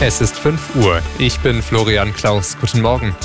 Es 0.00 0.20
ist 0.20 0.38
5 0.38 0.76
Uhr. 0.76 1.02
Ich 1.18 1.40
bin 1.40 1.60
Florian 1.60 2.12
Klaus. 2.12 2.56
Guten 2.60 2.82
Morgen. 2.82 3.16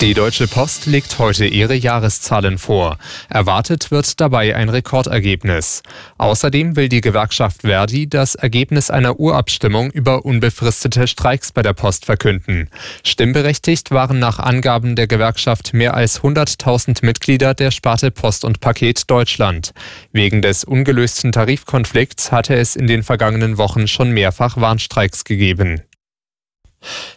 Die 0.00 0.14
Deutsche 0.14 0.46
Post 0.46 0.86
legt 0.86 1.18
heute 1.18 1.44
ihre 1.44 1.74
Jahreszahlen 1.74 2.58
vor. 2.58 2.98
Erwartet 3.28 3.90
wird 3.90 4.20
dabei 4.20 4.54
ein 4.54 4.68
Rekordergebnis. 4.68 5.82
Außerdem 6.18 6.76
will 6.76 6.88
die 6.88 7.00
Gewerkschaft 7.00 7.62
Verdi 7.62 8.08
das 8.08 8.36
Ergebnis 8.36 8.90
einer 8.90 9.18
Urabstimmung 9.18 9.90
über 9.90 10.24
unbefristete 10.24 11.08
Streiks 11.08 11.50
bei 11.50 11.62
der 11.62 11.72
Post 11.72 12.04
verkünden. 12.04 12.70
Stimmberechtigt 13.02 13.90
waren 13.90 14.20
nach 14.20 14.38
Angaben 14.38 14.94
der 14.94 15.08
Gewerkschaft 15.08 15.74
mehr 15.74 15.94
als 15.94 16.20
100.000 16.20 17.04
Mitglieder 17.04 17.54
der 17.54 17.72
Sparte 17.72 18.12
Post 18.12 18.44
und 18.44 18.60
Paket 18.60 19.10
Deutschland. 19.10 19.72
Wegen 20.12 20.42
des 20.42 20.62
ungelösten 20.62 21.32
Tarifkonflikts 21.32 22.30
hatte 22.30 22.54
es 22.54 22.76
in 22.76 22.86
den 22.86 23.02
vergangenen 23.02 23.58
Wochen 23.58 23.88
schon 23.88 24.12
mehrfach 24.12 24.58
Warnstreiks 24.58 25.24
gegeben. 25.24 25.82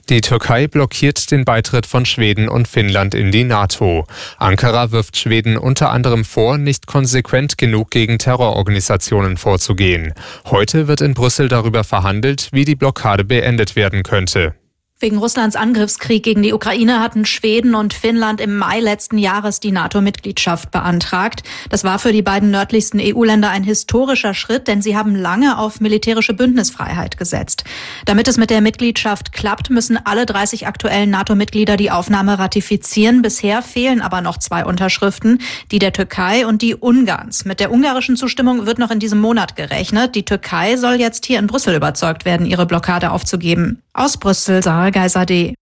Die 0.09 0.21
Türkei 0.21 0.67
blockiert 0.67 1.31
den 1.31 1.45
Beitritt 1.45 1.85
von 1.85 2.05
Schweden 2.05 2.49
und 2.49 2.67
Finnland 2.67 3.15
in 3.15 3.31
die 3.31 3.43
NATO. 3.43 4.05
Ankara 4.37 4.91
wirft 4.91 5.17
Schweden 5.17 5.57
unter 5.57 5.91
anderem 5.91 6.25
vor, 6.25 6.57
nicht 6.57 6.87
konsequent 6.87 7.57
genug 7.57 7.91
gegen 7.91 8.17
Terrororganisationen 8.19 9.37
vorzugehen. 9.37 10.13
Heute 10.45 10.87
wird 10.87 11.01
in 11.01 11.13
Brüssel 11.13 11.47
darüber 11.47 11.83
verhandelt, 11.83 12.49
wie 12.51 12.65
die 12.65 12.75
Blockade 12.75 13.23
beendet 13.23 13.75
werden 13.75 14.03
könnte. 14.03 14.55
Wegen 15.01 15.17
Russlands 15.17 15.55
Angriffskrieg 15.55 16.21
gegen 16.21 16.43
die 16.43 16.53
Ukraine 16.53 16.99
hatten 16.99 17.25
Schweden 17.25 17.73
und 17.73 17.91
Finnland 17.91 18.39
im 18.39 18.55
Mai 18.55 18.79
letzten 18.79 19.17
Jahres 19.17 19.59
die 19.59 19.71
NATO-Mitgliedschaft 19.71 20.69
beantragt. 20.69 21.41
Das 21.69 21.83
war 21.83 21.97
für 21.97 22.11
die 22.11 22.21
beiden 22.21 22.51
nördlichsten 22.51 23.01
EU-Länder 23.01 23.49
ein 23.49 23.63
historischer 23.63 24.35
Schritt, 24.35 24.67
denn 24.67 24.83
sie 24.83 24.95
haben 24.95 25.15
lange 25.15 25.57
auf 25.57 25.81
militärische 25.81 26.35
Bündnisfreiheit 26.35 27.17
gesetzt. 27.17 27.63
Damit 28.05 28.27
es 28.27 28.37
mit 28.37 28.51
der 28.51 28.61
Mitgliedschaft 28.61 29.31
klappt, 29.31 29.71
müssen 29.71 29.97
alle 30.05 30.27
30 30.27 30.67
aktuellen 30.67 31.09
NATO-Mitglieder 31.09 31.77
die 31.77 31.89
Aufnahme 31.89 32.37
ratifizieren. 32.37 33.23
Bisher 33.23 33.63
fehlen 33.63 34.03
aber 34.03 34.21
noch 34.21 34.37
zwei 34.37 34.65
Unterschriften, 34.65 35.39
die 35.71 35.79
der 35.79 35.93
Türkei 35.93 36.45
und 36.45 36.61
die 36.61 36.75
Ungarns. 36.75 37.43
Mit 37.43 37.59
der 37.59 37.71
ungarischen 37.71 38.17
Zustimmung 38.17 38.67
wird 38.67 38.77
noch 38.77 38.91
in 38.91 38.99
diesem 38.99 39.19
Monat 39.19 39.55
gerechnet. 39.55 40.13
Die 40.13 40.25
Türkei 40.25 40.77
soll 40.77 40.99
jetzt 40.99 41.25
hier 41.25 41.39
in 41.39 41.47
Brüssel 41.47 41.73
überzeugt 41.73 42.23
werden, 42.23 42.45
ihre 42.45 42.67
Blockade 42.67 43.09
aufzugeben. 43.09 43.81
Aus 43.93 44.15
Brüssel, 44.15 44.63
Sarah 44.63 44.90
Geiserde. 44.91 45.53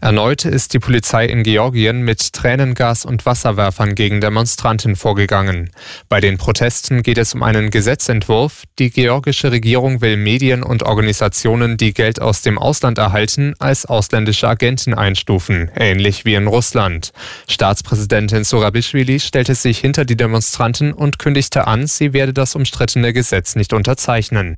Erneut 0.00 0.44
ist 0.44 0.74
die 0.74 0.80
Polizei 0.80 1.26
in 1.26 1.44
Georgien 1.44 2.02
mit 2.02 2.32
Tränengas 2.32 3.04
und 3.04 3.24
Wasserwerfern 3.24 3.94
gegen 3.94 4.20
Demonstranten 4.20 4.96
vorgegangen. 4.96 5.70
Bei 6.08 6.20
den 6.20 6.36
Protesten 6.36 7.02
geht 7.02 7.18
es 7.18 7.34
um 7.34 7.42
einen 7.42 7.70
Gesetzentwurf. 7.70 8.64
Die 8.78 8.90
georgische 8.90 9.52
Regierung 9.52 10.00
will 10.00 10.16
Medien 10.16 10.64
und 10.64 10.82
Organisationen, 10.82 11.76
die 11.76 11.94
Geld 11.94 12.20
aus 12.20 12.42
dem 12.42 12.58
Ausland 12.58 12.98
erhalten, 12.98 13.54
als 13.60 13.86
ausländische 13.86 14.48
Agenten 14.48 14.94
einstufen, 14.94 15.70
ähnlich 15.76 16.24
wie 16.24 16.34
in 16.34 16.48
Russland. 16.48 17.12
Staatspräsidentin 17.48 18.44
Surabishvili 18.44 19.20
stellte 19.20 19.54
sich 19.54 19.78
hinter 19.78 20.04
die 20.04 20.16
Demonstranten 20.16 20.92
und 20.92 21.20
kündigte 21.20 21.68
an, 21.68 21.86
sie 21.86 22.12
werde 22.12 22.32
das 22.32 22.56
umstrittene 22.56 23.12
Gesetz 23.12 23.54
nicht 23.54 23.72
unterzeichnen. 23.72 24.56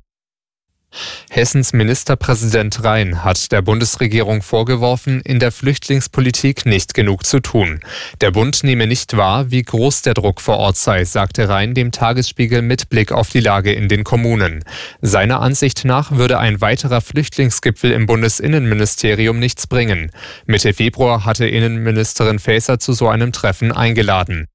Hessens 1.29 1.73
Ministerpräsident 1.73 2.83
Rhein 2.83 3.23
hat 3.23 3.51
der 3.51 3.61
Bundesregierung 3.61 4.41
vorgeworfen, 4.41 5.21
in 5.21 5.39
der 5.39 5.51
Flüchtlingspolitik 5.51 6.65
nicht 6.65 6.93
genug 6.93 7.25
zu 7.25 7.39
tun. 7.39 7.79
Der 8.21 8.31
Bund 8.31 8.63
nehme 8.63 8.87
nicht 8.87 9.17
wahr, 9.17 9.51
wie 9.51 9.61
groß 9.61 10.01
der 10.03 10.13
Druck 10.13 10.41
vor 10.41 10.57
Ort 10.57 10.77
sei, 10.77 11.05
sagte 11.05 11.49
Rhein 11.49 11.73
dem 11.73 11.91
Tagesspiegel 11.91 12.61
mit 12.61 12.89
Blick 12.89 13.11
auf 13.11 13.29
die 13.29 13.39
Lage 13.39 13.73
in 13.73 13.87
den 13.87 14.03
Kommunen. 14.03 14.63
Seiner 15.01 15.41
Ansicht 15.41 15.85
nach 15.85 16.11
würde 16.11 16.39
ein 16.39 16.61
weiterer 16.61 17.01
Flüchtlingsgipfel 17.01 17.91
im 17.91 18.05
Bundesinnenministerium 18.05 19.39
nichts 19.39 19.67
bringen. 19.67 20.11
Mitte 20.45 20.73
Februar 20.73 21.25
hatte 21.25 21.47
Innenministerin 21.47 22.39
Faeser 22.39 22.79
zu 22.79 22.93
so 22.93 23.07
einem 23.07 23.31
Treffen 23.31 23.71
eingeladen. 23.71 24.47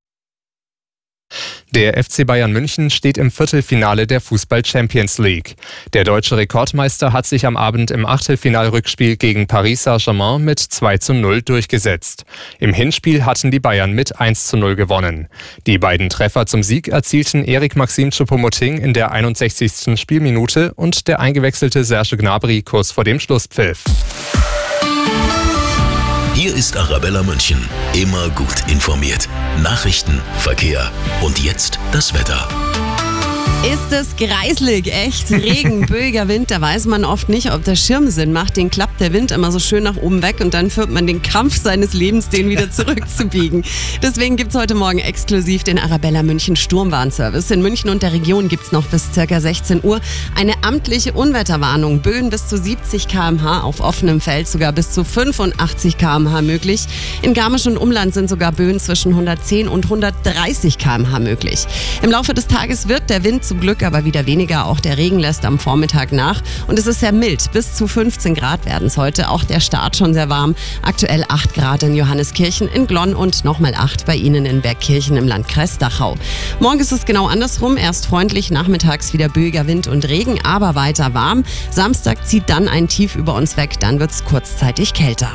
Der 1.72 2.02
FC 2.02 2.26
Bayern 2.26 2.52
München 2.52 2.90
steht 2.90 3.16
im 3.16 3.30
Viertelfinale 3.30 4.06
der 4.06 4.20
Fußball 4.20 4.64
Champions 4.64 5.18
League. 5.18 5.54
Der 5.92 6.02
deutsche 6.02 6.36
Rekordmeister 6.36 7.12
hat 7.12 7.26
sich 7.26 7.46
am 7.46 7.56
Abend 7.56 7.92
im 7.92 8.06
Achtelfinalrückspiel 8.06 9.16
gegen 9.16 9.46
Paris 9.46 9.84
Saint-Germain 9.84 10.42
mit 10.42 10.58
2 10.58 10.98
zu 10.98 11.14
0 11.14 11.42
durchgesetzt. 11.42 12.24
Im 12.58 12.74
Hinspiel 12.74 13.24
hatten 13.24 13.52
die 13.52 13.60
Bayern 13.60 13.92
mit 13.92 14.18
1 14.20 14.48
zu 14.48 14.56
0 14.56 14.74
gewonnen. 14.74 15.28
Die 15.66 15.78
beiden 15.78 16.08
Treffer 16.08 16.46
zum 16.46 16.64
Sieg 16.64 16.88
erzielten 16.88 17.44
Erik 17.44 17.76
Maxim 17.76 18.10
Choupo-Moting 18.10 18.78
in 18.78 18.92
der 18.92 19.12
61. 19.12 19.98
Spielminute 20.00 20.74
und 20.74 21.06
der 21.06 21.20
eingewechselte 21.20 21.84
Serge 21.84 22.16
Gnabry 22.16 22.62
kurz 22.62 22.90
vor 22.90 23.04
dem 23.04 23.20
Schlusspfiff. 23.20 23.84
Hier 26.40 26.54
ist 26.54 26.74
Arabella 26.74 27.22
München. 27.22 27.68
Immer 27.92 28.30
gut 28.30 28.66
informiert. 28.66 29.28
Nachrichten, 29.62 30.22
Verkehr 30.38 30.90
und 31.20 31.38
jetzt 31.38 31.78
das 31.92 32.14
Wetter. 32.14 32.48
Ist 33.72 33.92
es 33.92 34.16
greislig, 34.16 34.92
echt 34.92 35.30
Regen, 35.30 35.86
böiger 35.86 36.26
Wind, 36.26 36.50
da 36.50 36.60
weiß 36.60 36.86
man 36.86 37.04
oft 37.04 37.28
nicht, 37.28 37.52
ob 37.52 37.62
der 37.62 37.76
Schirm 37.76 38.10
Sinn 38.10 38.32
macht. 38.32 38.56
Den 38.56 38.68
klappt 38.68 39.00
der 39.00 39.12
Wind 39.12 39.30
immer 39.30 39.52
so 39.52 39.60
schön 39.60 39.84
nach 39.84 39.96
oben 39.96 40.22
weg 40.22 40.40
und 40.40 40.54
dann 40.54 40.70
führt 40.70 40.90
man 40.90 41.06
den 41.06 41.22
Kampf 41.22 41.62
seines 41.62 41.92
Lebens, 41.92 42.28
den 42.28 42.48
wieder 42.48 42.68
zurückzubiegen. 42.72 43.62
Deswegen 44.02 44.34
gibt 44.34 44.50
es 44.50 44.60
heute 44.60 44.74
Morgen 44.74 44.98
exklusiv 44.98 45.62
den 45.62 45.78
Arabella 45.78 46.24
München 46.24 46.56
Sturmwarnservice. 46.56 47.52
In 47.52 47.62
München 47.62 47.90
und 47.90 48.02
der 48.02 48.12
Region 48.12 48.48
gibt 48.48 48.64
es 48.64 48.72
noch 48.72 48.86
bis 48.86 49.10
ca. 49.14 49.40
16 49.40 49.84
Uhr 49.84 50.00
eine 50.34 50.54
amtliche 50.64 51.12
Unwetterwarnung. 51.12 52.00
Böen 52.00 52.28
bis 52.28 52.48
zu 52.48 52.58
70 52.58 53.06
km/h, 53.06 53.60
auf 53.60 53.78
offenem 53.78 54.20
Feld 54.20 54.48
sogar 54.48 54.72
bis 54.72 54.90
zu 54.90 55.04
85 55.04 55.96
km/h 55.96 56.42
möglich. 56.42 56.86
In 57.22 57.34
Garmisch 57.34 57.68
und 57.68 57.76
Umland 57.76 58.14
sind 58.14 58.28
sogar 58.28 58.50
Böen 58.50 58.80
zwischen 58.80 59.12
110 59.12 59.68
und 59.68 59.84
130 59.84 60.76
km/h 60.76 61.20
möglich. 61.20 61.66
Im 62.02 62.10
Laufe 62.10 62.34
des 62.34 62.48
Tages 62.48 62.88
wird 62.88 63.08
der 63.10 63.22
Wind 63.22 63.44
Glück 63.60 63.82
aber 63.82 64.04
wieder 64.04 64.26
weniger. 64.26 64.66
Auch 64.66 64.80
der 64.80 64.96
Regen 64.96 65.18
lässt 65.18 65.44
am 65.44 65.58
Vormittag 65.58 66.12
nach. 66.12 66.42
Und 66.66 66.78
es 66.78 66.86
ist 66.86 67.00
sehr 67.00 67.12
mild. 67.12 67.52
Bis 67.52 67.74
zu 67.74 67.86
15 67.86 68.34
Grad 68.34 68.64
werden 68.66 68.86
es 68.88 68.96
heute. 68.96 69.28
Auch 69.28 69.44
der 69.44 69.60
Start 69.60 69.96
schon 69.96 70.14
sehr 70.14 70.28
warm. 70.28 70.54
Aktuell 70.82 71.24
8 71.28 71.54
Grad 71.54 71.82
in 71.82 71.94
Johanneskirchen, 71.94 72.68
in 72.68 72.86
Glonn 72.86 73.14
und 73.14 73.44
nochmal 73.44 73.74
8 73.74 74.06
bei 74.06 74.16
Ihnen 74.16 74.46
in 74.46 74.60
Bergkirchen 74.60 75.16
im 75.16 75.28
Landkreis 75.28 75.78
Dachau. 75.78 76.16
Morgen 76.58 76.80
ist 76.80 76.92
es 76.92 77.04
genau 77.04 77.26
andersrum. 77.26 77.76
Erst 77.76 78.06
freundlich, 78.06 78.50
nachmittags 78.50 79.12
wieder 79.12 79.28
böiger 79.28 79.66
Wind 79.66 79.86
und 79.86 80.08
Regen, 80.08 80.38
aber 80.44 80.74
weiter 80.74 81.14
warm. 81.14 81.44
Samstag 81.70 82.26
zieht 82.26 82.48
dann 82.48 82.68
ein 82.68 82.88
Tief 82.88 83.16
über 83.16 83.34
uns 83.34 83.56
weg. 83.56 83.78
Dann 83.80 84.00
wird 84.00 84.10
es 84.10 84.24
kurzzeitig 84.24 84.94
kälter. 84.94 85.30